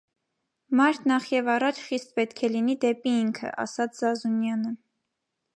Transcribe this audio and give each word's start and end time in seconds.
-Մարդ 0.79 1.03
նախ 1.11 1.27
և 1.33 1.51
առաջ 1.57 1.83
խիստ 1.89 2.15
պետք 2.21 2.43
է 2.49 2.51
լինի 2.55 2.79
դեպի 2.87 3.15
ինքը,- 3.21 3.55
ասաց 3.67 4.03
Զազունյանը: 4.05 4.77